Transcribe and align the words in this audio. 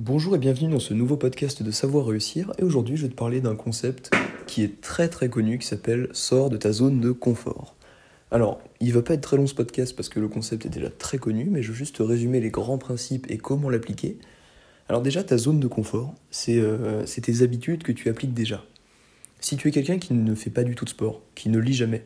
Bonjour 0.00 0.34
et 0.34 0.38
bienvenue 0.38 0.72
dans 0.72 0.80
ce 0.80 0.92
nouveau 0.92 1.16
podcast 1.16 1.62
de 1.62 1.70
Savoir 1.70 2.06
Réussir. 2.06 2.52
Et 2.58 2.64
aujourd'hui, 2.64 2.96
je 2.96 3.02
vais 3.02 3.10
te 3.10 3.14
parler 3.14 3.40
d'un 3.40 3.54
concept 3.54 4.10
qui 4.48 4.64
est 4.64 4.80
très 4.80 5.08
très 5.08 5.28
connu 5.28 5.56
qui 5.56 5.68
s'appelle 5.68 6.08
Sors 6.10 6.50
de 6.50 6.56
ta 6.56 6.72
zone 6.72 7.00
de 7.00 7.12
confort. 7.12 7.76
Alors, 8.32 8.60
il 8.80 8.92
va 8.92 9.02
pas 9.02 9.14
être 9.14 9.20
très 9.20 9.36
long 9.36 9.46
ce 9.46 9.54
podcast 9.54 9.94
parce 9.94 10.08
que 10.08 10.18
le 10.18 10.26
concept 10.26 10.66
est 10.66 10.68
déjà 10.68 10.90
très 10.90 11.18
connu, 11.18 11.46
mais 11.48 11.62
je 11.62 11.68
veux 11.68 11.76
juste 11.76 11.98
résumer 12.00 12.40
les 12.40 12.50
grands 12.50 12.76
principes 12.76 13.30
et 13.30 13.38
comment 13.38 13.70
l'appliquer. 13.70 14.18
Alors, 14.88 15.00
déjà, 15.00 15.22
ta 15.22 15.38
zone 15.38 15.60
de 15.60 15.68
confort, 15.68 16.12
c'est 16.32 16.58
euh, 16.58 17.04
tes 17.04 17.42
habitudes 17.42 17.84
que 17.84 17.92
tu 17.92 18.08
appliques 18.08 18.34
déjà. 18.34 18.64
Si 19.38 19.56
tu 19.56 19.68
es 19.68 19.70
quelqu'un 19.70 19.98
qui 19.98 20.12
ne 20.12 20.34
fait 20.34 20.50
pas 20.50 20.64
du 20.64 20.74
tout 20.74 20.84
de 20.84 20.90
sport, 20.90 21.22
qui 21.36 21.50
ne 21.50 21.58
lit 21.60 21.72
jamais, 21.72 22.04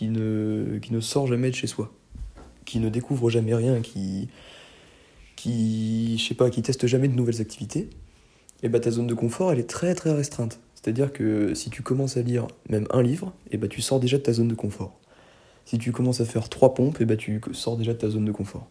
ne, 0.00 0.78
qui 0.78 0.92
ne 0.92 1.00
sort 1.00 1.26
jamais 1.26 1.50
de 1.50 1.56
chez 1.56 1.66
soi, 1.66 1.92
qui 2.64 2.78
ne 2.78 2.88
découvre 2.88 3.30
jamais 3.30 3.54
rien, 3.54 3.80
qui 3.80 4.28
qui, 5.36 6.18
je 6.18 6.26
sais 6.26 6.34
pas, 6.34 6.50
qui 6.50 6.62
teste 6.62 6.86
jamais 6.86 7.08
de 7.08 7.14
nouvelles 7.14 7.40
activités, 7.40 7.80
et 7.80 7.88
eh 8.64 8.68
bah 8.68 8.78
ben, 8.78 8.84
ta 8.84 8.90
zone 8.90 9.06
de 9.06 9.14
confort, 9.14 9.52
elle 9.52 9.58
est 9.58 9.68
très 9.68 9.94
très 9.94 10.12
restreinte. 10.12 10.58
C'est-à-dire 10.74 11.12
que 11.12 11.54
si 11.54 11.68
tu 11.70 11.82
commences 11.82 12.16
à 12.16 12.22
lire 12.22 12.46
même 12.68 12.86
un 12.90 13.02
livre, 13.02 13.32
et 13.46 13.50
eh 13.52 13.56
bah 13.58 13.66
ben, 13.66 13.68
tu 13.68 13.82
sors 13.82 14.00
déjà 14.00 14.16
de 14.16 14.22
ta 14.22 14.32
zone 14.32 14.48
de 14.48 14.54
confort. 14.54 14.98
Si 15.66 15.78
tu 15.78 15.92
commences 15.92 16.20
à 16.20 16.24
faire 16.24 16.48
trois 16.48 16.74
pompes, 16.74 17.00
et 17.00 17.02
eh 17.02 17.04
bah 17.04 17.14
ben, 17.14 17.18
tu 17.18 17.40
sors 17.52 17.76
déjà 17.76 17.92
de 17.92 17.98
ta 17.98 18.08
zone 18.08 18.24
de 18.24 18.32
confort. 18.32 18.68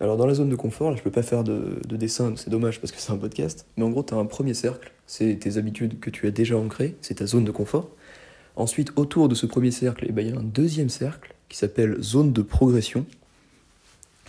Alors 0.00 0.16
dans 0.16 0.26
la 0.26 0.32
zone 0.32 0.48
de 0.48 0.56
confort, 0.56 0.90
là 0.90 0.96
je 0.96 1.02
peux 1.02 1.10
pas 1.10 1.22
faire 1.22 1.44
de, 1.44 1.78
de 1.86 1.96
dessin, 1.96 2.32
c'est 2.36 2.48
dommage 2.48 2.80
parce 2.80 2.90
que 2.90 2.98
c'est 2.98 3.12
un 3.12 3.18
podcast, 3.18 3.66
mais 3.76 3.84
en 3.84 3.90
gros 3.90 4.02
tu 4.02 4.14
as 4.14 4.16
un 4.16 4.24
premier 4.24 4.54
cercle, 4.54 4.92
c'est 5.06 5.36
tes 5.38 5.58
habitudes 5.58 6.00
que 6.00 6.08
tu 6.08 6.26
as 6.26 6.30
déjà 6.30 6.56
ancrées, 6.56 6.96
c'est 7.02 7.16
ta 7.16 7.26
zone 7.26 7.44
de 7.44 7.50
confort. 7.50 7.90
Ensuite, 8.56 8.92
autour 8.96 9.28
de 9.28 9.34
ce 9.34 9.46
premier 9.46 9.70
cercle, 9.70 10.06
il 10.08 10.26
y 10.26 10.32
a 10.32 10.38
un 10.38 10.42
deuxième 10.42 10.88
cercle 10.88 11.34
qui 11.48 11.56
s'appelle 11.56 12.00
zone 12.02 12.32
de 12.32 12.42
progression. 12.42 13.06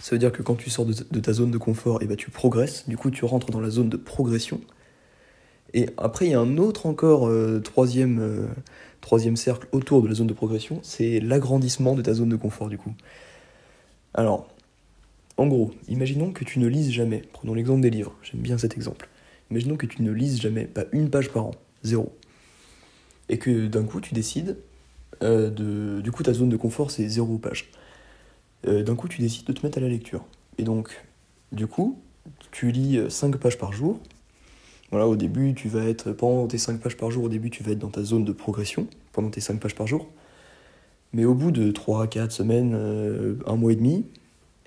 Ça 0.01 0.15
veut 0.15 0.19
dire 0.19 0.31
que 0.31 0.41
quand 0.41 0.55
tu 0.55 0.71
sors 0.71 0.85
de, 0.85 0.93
ta 0.93 1.31
zone 1.31 1.51
de 1.51 1.59
confort, 1.59 2.01
et 2.01 2.05
eh 2.05 2.07
ben 2.07 2.17
tu 2.17 2.31
progresses, 2.31 2.89
du 2.89 2.97
coup 2.97 3.11
tu 3.11 3.23
rentres 3.23 3.51
dans 3.51 3.59
la 3.59 3.69
zone 3.69 3.87
de 3.87 3.97
progression. 3.97 4.59
Et 5.73 5.89
après, 5.97 6.25
il 6.25 6.31
y 6.31 6.33
a 6.33 6.39
un 6.39 6.57
autre 6.57 6.87
encore 6.87 7.27
euh, 7.27 7.59
troisième, 7.59 8.19
euh, 8.19 8.47
troisième 8.99 9.37
cercle 9.37 9.67
autour 9.71 10.01
de 10.01 10.07
la 10.07 10.15
zone 10.15 10.27
de 10.27 10.33
progression, 10.33 10.79
c'est 10.81 11.19
l'agrandissement 11.19 11.93
de 11.93 12.01
ta 12.01 12.13
zone 12.15 12.29
de 12.29 12.35
confort 12.35 12.67
du 12.67 12.79
coup. 12.79 12.93
Alors, 14.15 14.49
en 15.37 15.45
gros, 15.45 15.71
imaginons 15.87 16.31
que 16.33 16.43
tu 16.43 16.59
ne 16.59 16.67
lises 16.67 16.91
jamais. 16.91 17.21
Prenons 17.31 17.53
l'exemple 17.53 17.81
des 17.81 17.91
livres, 17.91 18.15
j'aime 18.23 18.41
bien 18.41 18.57
cet 18.57 18.75
exemple. 18.75 19.07
Imaginons 19.51 19.77
que 19.77 19.85
tu 19.85 20.01
ne 20.01 20.11
lises 20.11 20.41
jamais, 20.41 20.65
pas 20.65 20.85
une 20.93 21.11
page 21.11 21.29
par 21.29 21.45
an, 21.45 21.51
zéro. 21.83 22.11
Et 23.29 23.37
que 23.37 23.67
d'un 23.67 23.83
coup 23.83 24.01
tu 24.01 24.15
décides 24.15 24.57
euh, 25.21 25.51
de. 25.51 26.01
Du 26.01 26.11
coup, 26.11 26.23
ta 26.23 26.33
zone 26.33 26.49
de 26.49 26.57
confort 26.57 26.89
c'est 26.89 27.07
zéro 27.07 27.37
page. 27.37 27.69
Euh, 28.67 28.83
d'un 28.83 28.95
coup 28.95 29.07
tu 29.07 29.21
décides 29.21 29.45
de 29.45 29.53
te 29.53 29.65
mettre 29.65 29.77
à 29.77 29.81
la 29.81 29.89
lecture. 29.89 30.23
Et 30.57 30.63
donc, 30.63 31.03
du 31.51 31.67
coup, 31.67 31.99
tu 32.51 32.71
lis 32.71 32.99
5 33.09 33.35
euh, 33.35 33.37
pages 33.37 33.57
par 33.57 33.73
jour. 33.73 33.99
Voilà, 34.91 35.07
au 35.07 35.15
début, 35.15 35.53
tu 35.53 35.69
vas 35.69 35.85
être, 35.85 36.11
pendant 36.11 36.47
tes 36.47 36.57
5 36.57 36.79
pages 36.79 36.97
par 36.97 37.11
jour, 37.11 37.23
au 37.23 37.29
début, 37.29 37.49
tu 37.49 37.63
vas 37.63 37.71
être 37.71 37.79
dans 37.79 37.89
ta 37.89 38.03
zone 38.03 38.25
de 38.25 38.31
progression, 38.33 38.87
pendant 39.13 39.29
tes 39.29 39.41
5 39.41 39.59
pages 39.59 39.75
par 39.75 39.87
jour. 39.87 40.07
Mais 41.13 41.25
au 41.25 41.33
bout 41.33 41.51
de 41.51 41.71
3 41.71 42.03
à 42.03 42.07
4 42.07 42.31
semaines, 42.31 42.73
euh, 42.75 43.35
un 43.45 43.55
mois 43.55 43.71
et 43.71 43.75
demi, 43.75 44.05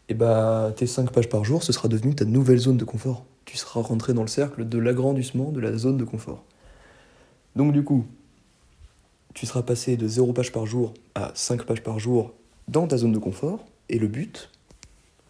et 0.07 0.13
eh 0.13 0.15
bah, 0.15 0.73
tes 0.77 0.87
5 0.87 1.11
pages 1.11 1.29
par 1.29 1.45
jour, 1.45 1.63
ce 1.63 1.73
sera 1.73 1.89
devenu 1.89 2.15
ta 2.15 2.27
nouvelle 2.27 2.59
zone 2.59 2.77
de 2.77 2.85
confort. 2.85 3.25
Tu 3.47 3.57
seras 3.57 3.81
rentré 3.81 4.13
dans 4.13 4.23
le 4.23 4.29
cercle 4.29 4.69
de 4.69 4.79
l'agrandissement 4.79 5.51
de 5.51 5.61
la 5.61 5.77
zone 5.79 5.97
de 5.97 6.05
confort. 6.05 6.45
Donc 7.57 7.73
du 7.73 7.83
coup, 7.85 8.05
tu 9.33 9.47
seras 9.47 9.63
passé 9.63 9.97
de 9.97 10.07
0 10.07 10.35
pages 10.35 10.53
par 10.53 10.67
jour 10.67 10.93
à 11.15 11.33
5 11.35 11.65
pages 11.65 11.83
par 11.83 11.99
jour 11.99 12.35
dans 12.69 12.87
ta 12.87 12.99
zone 12.99 13.13
de 13.13 13.19
confort, 13.19 13.65
et 13.89 13.99
le 13.99 14.07
but, 14.07 14.51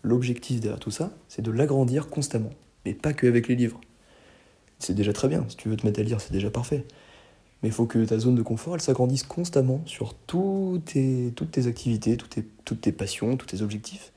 l'objectif 0.03 0.61
derrière 0.61 0.79
tout 0.79 0.91
ça, 0.91 1.13
c'est 1.29 1.43
de 1.43 1.51
l'agrandir 1.51 2.09
constamment. 2.09 2.51
Mais 2.85 2.95
pas 2.95 3.13
que 3.13 3.27
avec 3.27 3.49
les 3.49 3.57
livres. 3.57 3.81
C'est 4.79 4.95
déjà 4.95 5.13
très 5.13 5.29
bien, 5.29 5.45
si 5.49 5.57
tu 5.57 5.69
veux 5.69 5.77
te 5.77 5.87
mettre 5.87 6.01
à 6.01 6.03
lire, 6.03 6.21
c'est 6.21 6.33
déjà 6.33 6.51
parfait. 6.51 6.85
Mais 7.63 7.71
il 7.71 7.73
faut 7.73 7.87
que 7.87 8.05
ta 8.05 8.19
zone 8.19 8.35
de 8.35 8.43
confort, 8.43 8.75
elle 8.75 8.83
s'agrandisse 8.83 9.23
constamment 9.23 9.81
sur 9.87 10.15
toutes 10.15 10.85
tes, 10.85 11.33
toutes 11.35 11.51
tes 11.51 11.67
activités, 11.67 12.17
toutes 12.17 12.31
tes, 12.31 12.45
toutes 12.65 12.83
tes 12.83 12.93
passions, 12.93 13.37
tous 13.37 13.47
tes 13.47 13.63
objectifs. 13.63 14.13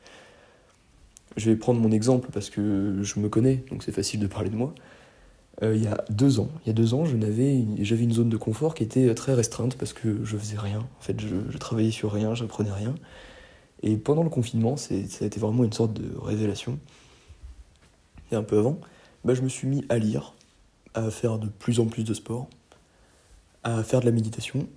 Je 1.37 1.49
vais 1.49 1.55
prendre 1.55 1.79
mon 1.79 1.91
exemple 1.91 2.29
parce 2.33 2.49
que 2.49 2.99
je 3.01 3.19
me 3.19 3.29
connais, 3.29 3.63
donc 3.69 3.83
c'est 3.83 3.91
facile 3.91 4.19
de 4.19 4.27
parler 4.27 4.49
de 4.49 4.55
moi. 4.55 4.73
Euh, 5.63 5.75
il 5.75 5.83
y 5.83 5.87
a 5.87 6.03
deux 6.09 6.39
ans, 6.39 6.49
il 6.65 6.67
y 6.67 6.69
a 6.71 6.73
deux 6.73 6.93
ans, 6.93 7.05
j'avais 7.05 7.55
une, 7.55 8.13
zone 8.13 8.29
de 8.29 8.37
confort 8.37 8.75
qui 8.75 8.83
était 8.83 9.13
très 9.15 9.33
restreinte 9.33 9.75
parce 9.77 9.93
que 9.93 10.23
je 10.25 10.37
faisais 10.37 10.57
rien. 10.57 10.79
En 10.79 11.01
fait, 11.01 11.19
je, 11.21 11.35
je 11.49 11.57
travaillais 11.57 11.91
sur 11.91 12.11
rien, 12.11 12.35
j'apprenais 12.35 12.71
rien. 12.71 12.95
Et 13.83 13.97
pendant 13.97 14.23
le 14.23 14.29
confinement, 14.29 14.75
ça 14.77 14.95
a 14.95 14.97
été 15.25 15.39
vraiment 15.39 15.63
une 15.63 15.73
sorte 15.73 15.93
de 15.93 16.17
révélation. 16.17 16.79
Et 18.31 18.35
un 18.35 18.43
peu 18.43 18.57
avant, 18.57 18.79
bah, 19.23 19.33
je 19.33 19.41
me 19.41 19.49
suis 19.49 19.67
mis 19.67 19.85
à 19.89 19.97
lire, 19.97 20.33
à 20.93 21.09
faire 21.11 21.37
de 21.37 21.47
plus 21.47 21.79
en 21.79 21.85
plus 21.85 22.03
de 22.03 22.13
sport, 22.13 22.47
à 23.63 23.83
faire 23.83 23.99
de 23.99 24.05
la 24.05 24.11
méditation, 24.11 24.67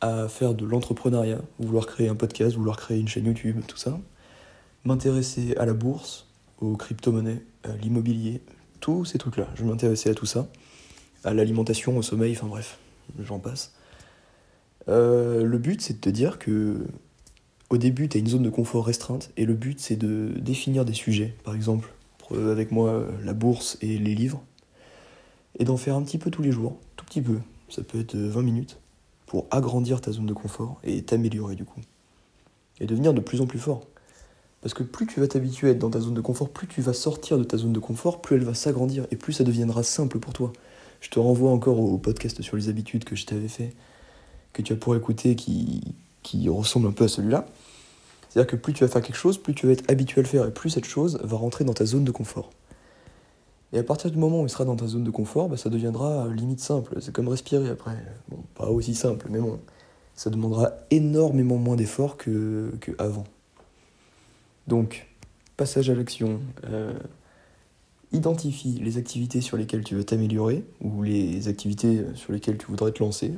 à 0.00 0.28
faire 0.28 0.54
de 0.54 0.64
l'entrepreneuriat, 0.64 1.40
vouloir 1.58 1.86
créer 1.86 2.08
un 2.08 2.14
podcast, 2.14 2.56
vouloir 2.56 2.76
créer 2.76 2.98
une 2.98 3.08
chaîne 3.08 3.26
YouTube, 3.26 3.62
tout 3.66 3.76
ça. 3.76 3.98
M'intéresser 4.84 5.56
à 5.56 5.64
la 5.64 5.72
bourse, 5.72 6.26
aux 6.60 6.76
crypto-monnaies, 6.76 7.42
à 7.62 7.74
l'immobilier, 7.76 8.42
tous 8.80 9.04
ces 9.04 9.18
trucs-là. 9.18 9.48
Je 9.54 9.64
m'intéressais 9.64 10.10
à 10.10 10.14
tout 10.14 10.26
ça, 10.26 10.48
à 11.24 11.32
l'alimentation, 11.32 11.96
au 11.96 12.02
sommeil, 12.02 12.32
enfin 12.32 12.48
bref, 12.48 12.78
j'en 13.18 13.38
passe. 13.38 13.72
Euh, 14.88 15.44
le 15.44 15.58
but, 15.58 15.80
c'est 15.80 15.94
de 15.94 16.00
te 16.00 16.10
dire 16.10 16.38
que 16.38 16.86
au 17.70 17.76
début, 17.76 18.08
tu 18.08 18.18
as 18.18 18.20
une 18.20 18.26
zone 18.26 18.42
de 18.42 18.50
confort 18.50 18.86
restreinte 18.86 19.30
et 19.36 19.44
le 19.44 19.54
but, 19.54 19.80
c'est 19.80 19.96
de 19.96 20.32
définir 20.38 20.84
des 20.84 20.92
sujets, 20.94 21.34
par 21.44 21.54
exemple, 21.54 21.92
avec 22.30 22.72
moi, 22.72 23.06
la 23.22 23.32
bourse 23.32 23.78
et 23.80 23.98
les 23.98 24.14
livres, 24.14 24.42
et 25.58 25.64
d'en 25.64 25.76
faire 25.76 25.94
un 25.94 26.02
petit 26.02 26.18
peu 26.18 26.30
tous 26.30 26.42
les 26.42 26.52
jours, 26.52 26.76
tout 26.96 27.04
petit 27.04 27.22
peu, 27.22 27.38
ça 27.68 27.82
peut 27.82 28.00
être 28.00 28.16
20 28.16 28.42
minutes, 28.42 28.78
pour 29.26 29.46
agrandir 29.50 30.00
ta 30.00 30.12
zone 30.12 30.26
de 30.26 30.32
confort 30.32 30.78
et 30.84 31.02
t'améliorer 31.02 31.56
du 31.56 31.64
coup. 31.64 31.80
Et 32.80 32.86
devenir 32.86 33.14
de 33.14 33.20
plus 33.20 33.40
en 33.40 33.46
plus 33.46 33.58
fort. 33.58 33.86
Parce 34.60 34.74
que 34.74 34.82
plus 34.82 35.06
tu 35.06 35.20
vas 35.20 35.28
t'habituer 35.28 35.68
à 35.68 35.70
être 35.72 35.78
dans 35.78 35.90
ta 35.90 36.00
zone 36.00 36.14
de 36.14 36.20
confort, 36.20 36.50
plus 36.50 36.66
tu 36.66 36.80
vas 36.80 36.92
sortir 36.92 37.38
de 37.38 37.44
ta 37.44 37.56
zone 37.56 37.72
de 37.72 37.78
confort, 37.80 38.22
plus 38.22 38.36
elle 38.36 38.44
va 38.44 38.54
s'agrandir 38.54 39.06
et 39.10 39.16
plus 39.16 39.32
ça 39.32 39.44
deviendra 39.44 39.82
simple 39.82 40.18
pour 40.18 40.32
toi. 40.32 40.52
Je 41.00 41.10
te 41.10 41.18
renvoie 41.18 41.50
encore 41.50 41.78
au 41.78 41.98
podcast 41.98 42.40
sur 42.40 42.56
les 42.56 42.68
habitudes 42.68 43.04
que 43.04 43.14
je 43.14 43.26
t'avais 43.26 43.48
fait, 43.48 43.74
que 44.52 44.62
tu 44.62 44.72
as 44.72 44.76
pour 44.76 44.96
écouter, 44.96 45.36
qui, 45.36 45.94
qui 46.24 46.48
ressemble 46.48 46.88
un 46.88 46.92
peu 46.92 47.04
à 47.04 47.08
celui-là. 47.08 47.46
C'est-à-dire 48.28 48.50
que 48.50 48.56
plus 48.56 48.72
tu 48.72 48.82
vas 48.82 48.88
faire 48.88 49.02
quelque 49.02 49.14
chose, 49.14 49.38
plus 49.38 49.54
tu 49.54 49.66
vas 49.66 49.72
être 49.72 49.88
habitué 49.88 50.18
à 50.18 50.22
le 50.22 50.28
faire 50.28 50.44
et 50.44 50.50
plus 50.50 50.70
cette 50.70 50.86
chose 50.86 51.20
va 51.22 51.36
rentrer 51.36 51.62
dans 51.62 51.72
ta 51.72 51.84
zone 51.84 52.02
de 52.02 52.10
confort. 52.10 52.50
Et 53.72 53.78
à 53.78 53.84
partir 53.84 54.10
du 54.10 54.18
moment 54.18 54.42
où 54.42 54.46
il 54.46 54.50
sera 54.50 54.64
dans 54.64 54.74
ta 54.74 54.88
zone 54.88 55.04
de 55.04 55.10
confort, 55.10 55.48
bah, 55.48 55.56
ça 55.56 55.68
deviendra 55.68 56.26
limite 56.28 56.60
simple. 56.60 56.96
C'est 57.00 57.12
comme 57.12 57.28
respirer 57.28 57.68
après. 57.68 57.96
Bon, 58.28 58.38
pas 58.56 58.70
aussi 58.70 58.96
simple, 58.96 59.26
mais 59.30 59.38
bon, 59.38 59.60
ça 60.14 60.30
demandera 60.30 60.72
énormément 60.90 61.56
moins 61.56 61.76
d'efforts 61.76 62.16
que, 62.16 62.72
avant. 62.98 63.24
Donc, 64.66 65.06
passage 65.56 65.90
à 65.90 65.94
l'action. 65.94 66.40
Euh, 66.64 66.92
identifie 68.12 68.80
les 68.80 68.96
activités 68.96 69.40
sur 69.40 69.56
lesquelles 69.56 69.82
tu 69.82 69.96
veux 69.96 70.04
t'améliorer 70.04 70.64
ou 70.80 71.02
les 71.02 71.48
activités 71.48 72.04
sur 72.14 72.32
lesquelles 72.32 72.58
tu 72.58 72.66
voudrais 72.66 72.92
te 72.92 73.02
lancer. 73.02 73.34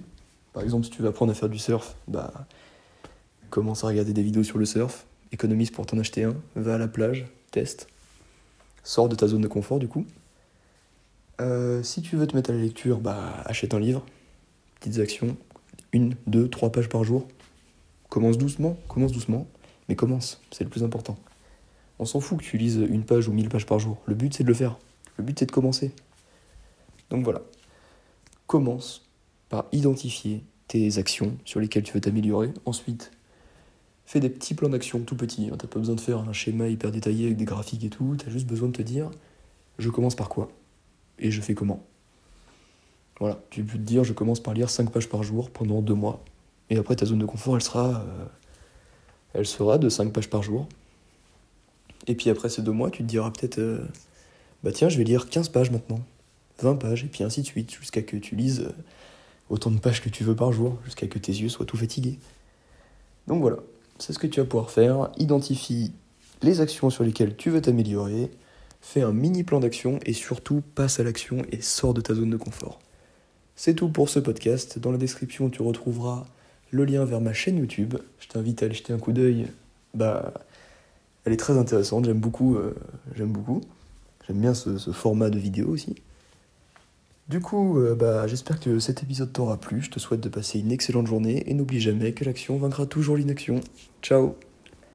Par 0.53 0.62
exemple, 0.62 0.84
si 0.84 0.91
tu 0.91 1.03
veux 1.03 1.08
apprendre 1.08 1.32
à 1.32 1.34
faire 1.34 1.48
du 1.48 1.58
surf, 1.58 1.97
bah, 2.08 2.47
commence 3.50 3.84
à 3.84 3.88
regarder 3.88 4.12
des 4.12 4.22
vidéos 4.22 4.42
sur 4.42 4.58
le 4.58 4.64
surf, 4.64 5.06
économise 5.32 5.70
pour 5.70 5.86
t'en 5.86 5.98
acheter 5.98 6.24
un, 6.24 6.36
va 6.54 6.74
à 6.74 6.78
la 6.78 6.88
plage, 6.88 7.26
teste, 7.50 7.88
sors 8.82 9.08
de 9.08 9.14
ta 9.14 9.26
zone 9.28 9.40
de 9.40 9.48
confort 9.48 9.78
du 9.78 9.88
coup. 9.88 10.06
Euh, 11.40 11.82
si 11.82 12.02
tu 12.02 12.16
veux 12.16 12.26
te 12.26 12.34
mettre 12.34 12.50
à 12.50 12.52
la 12.52 12.60
lecture, 12.60 13.00
bah 13.00 13.42
achète 13.44 13.74
un 13.74 13.80
livre, 13.80 14.04
petites 14.80 14.98
actions, 14.98 15.36
une, 15.92 16.14
deux, 16.26 16.48
trois 16.48 16.70
pages 16.70 16.88
par 16.88 17.04
jour. 17.04 17.26
Commence 18.08 18.38
doucement, 18.38 18.76
commence 18.88 19.12
doucement, 19.12 19.46
mais 19.88 19.96
commence, 19.96 20.40
c'est 20.50 20.64
le 20.64 20.70
plus 20.70 20.84
important. 20.84 21.16
On 21.98 22.04
s'en 22.04 22.20
fout 22.20 22.38
que 22.38 22.44
tu 22.44 22.58
lises 22.58 22.84
une 22.88 23.04
page 23.04 23.28
ou 23.28 23.32
mille 23.32 23.48
pages 23.48 23.66
par 23.66 23.78
jour. 23.78 23.98
Le 24.06 24.14
but 24.14 24.34
c'est 24.34 24.44
de 24.44 24.48
le 24.48 24.54
faire. 24.54 24.78
Le 25.16 25.24
but 25.24 25.38
c'est 25.38 25.46
de 25.46 25.52
commencer. 25.52 25.92
Donc 27.10 27.24
voilà. 27.24 27.42
Commence 28.47 29.06
par 29.48 29.66
identifier 29.72 30.44
tes 30.68 30.98
actions 30.98 31.36
sur 31.44 31.60
lesquelles 31.60 31.82
tu 31.82 31.92
veux 31.92 32.00
t'améliorer. 32.00 32.53
Ensuite, 32.65 33.12
fais 34.06 34.20
des 34.20 34.30
petits 34.30 34.54
plans 34.54 34.68
d'action 34.68 35.00
tout 35.00 35.16
petits. 35.16 35.50
T'as 35.58 35.66
pas 35.66 35.78
besoin 35.78 35.94
de 35.94 36.00
faire 36.00 36.18
un 36.18 36.32
schéma 36.32 36.68
hyper 36.68 36.91
détaillé 36.91 37.26
avec 37.26 37.36
des 37.36 37.44
graphiques 37.44 37.84
et 37.84 37.91
tout. 37.91 38.16
T'as 38.16 38.30
juste 38.30 38.47
besoin 38.47 38.68
de 38.68 38.76
te 38.76 38.82
dire 38.82 39.10
je 39.78 39.91
commence 39.91 40.14
par 40.14 40.28
quoi 40.28 40.48
et 41.18 41.30
je 41.30 41.41
fais 41.41 41.54
comment. 41.54 41.82
Voilà, 43.18 43.41
tu 43.50 43.64
peux 43.64 43.78
te 43.78 43.82
dire 43.82 44.04
je 44.04 44.12
commence 44.12 44.41
par 44.41 44.54
lire 44.54 44.70
5 44.70 44.91
pages 44.91 45.08
par 45.08 45.22
jour 45.22 45.50
pendant 45.50 45.82
2 45.82 45.94
mois. 45.94 46.22
Et 46.70 46.76
après 46.76 46.97
ta 46.97 47.06
zone 47.06 47.18
de 47.18 47.26
confort 47.26 47.56
elle 47.56 47.62
sera, 47.62 48.00
euh, 48.00 48.24
elle 49.34 49.47
sera 49.47 49.78
de 49.78 49.88
5 49.88 50.12
pages 50.12 50.30
par 50.30 50.42
jour. 50.42 50.68
Et 52.06 52.14
puis 52.14 52.30
après 52.30 52.48
ces 52.48 52.62
2 52.62 52.70
mois, 52.70 52.91
tu 52.91 53.02
te 53.02 53.09
diras 53.09 53.30
peut-être 53.30 53.59
euh, 53.59 53.84
bah 54.62 54.72
tiens, 54.72 54.88
je 54.88 54.98
vais 54.98 55.04
lire 55.04 55.28
15 55.28 55.48
pages 55.50 55.70
maintenant, 55.70 56.00
20 56.60 56.76
pages, 56.76 57.04
et 57.04 57.09
puis 57.09 57.24
ainsi 57.24 57.42
de 57.42 57.47
suite, 57.47 57.72
jusqu'à 57.74 58.02
que 58.02 58.16
tu 58.16 58.36
lises 58.36 58.60
euh, 58.60 58.72
autant 59.48 59.70
de 59.70 59.78
pages 59.78 60.02
que 60.02 60.09
tu 60.09 60.24
veux 60.24 60.36
par 60.36 60.52
jour, 60.52 60.78
jusqu'à 60.84 61.06
que 61.06 61.18
tes 61.18 61.32
yeux 61.32 61.48
soient 61.48 61.66
tout 61.66 61.76
fatigués. 61.76 62.18
Donc 63.26 63.41
voilà, 63.41 63.59
c'est 63.98 64.13
ce 64.13 64.19
que 64.19 64.27
tu 64.27 64.41
vas 64.41 64.47
pouvoir 64.47 64.71
faire. 64.71 65.10
Identifie 65.16 65.93
les 66.43 66.60
actions 66.60 66.91
sur 66.91 67.04
lesquelles 67.04 67.37
tu 67.37 67.51
veux 67.51 67.60
t'améliorer. 67.60 68.31
fais 68.81 69.03
un 69.03 69.13
mini 69.13 69.43
plan 69.43 69.60
d'action 69.60 69.98
et 70.04 70.13
surtout 70.13 70.63
passe 70.75 71.01
à 71.01 71.04
l'action 71.04 71.39
et 71.51 71.60
sors 71.60 71.95
de 71.95 72.01
ta 72.01 72.15
zone 72.15 72.31
de 72.31 72.37
confort. 72.37 72.78
C'est 73.57 73.75
tout 73.75 73.89
pour 73.89 74.09
ce 74.09 74.19
podcast. 74.19 74.78
Dans 74.78 74.93
la 74.93 74.98
description, 74.98 75.48
tu 75.48 75.63
retrouveras 75.63 76.27
le 76.71 76.84
lien 76.84 77.04
vers 77.04 77.21
ma 77.21 77.33
chaîne 77.33 77.57
YouTube. 77.59 77.95
Je 78.21 78.28
t'invite 78.28 78.63
à 78.63 78.66
aller 78.66 78.75
jeter 78.75 78.93
un 78.93 78.98
coup 78.98 79.13
d'œil. 79.13 79.47
Bah, 79.95 80.34
elle 81.25 81.33
est 81.33 81.39
très 81.39 81.57
intéressante. 81.57 82.04
J'aime 82.04 82.21
beaucoup. 82.21 82.57
Euh, 82.57 82.75
j'aime 83.15 83.33
beaucoup. 83.33 83.63
J'aime 84.27 84.41
bien 84.41 84.54
ce, 84.54 84.78
format 84.93 85.31
de 85.31 85.39
vidéo 85.39 85.69
aussi. 85.69 85.95
Du 87.28 87.40
coup, 87.40 87.78
euh, 87.80 87.96
bah, 87.96 88.26
j'espère 88.28 88.60
que 88.60 88.78
cet 88.78 89.02
épisode 89.02 89.32
t'aura 89.32 89.56
plu. 89.58 89.82
Je 89.82 89.90
te 89.90 89.98
souhaite 89.98 90.20
de 90.20 90.28
passer 90.28 90.60
une 90.60 90.70
excellente 90.70 91.08
journée 91.08 91.48
et 91.50 91.54
n'oublie 91.54 91.80
jamais 91.80 92.12
que 92.12 92.24
l'action 92.24 92.56
vaincra 92.56 92.86
toujours 92.86 93.16
l'inaction. 93.16 93.60
Ciao 94.00 94.36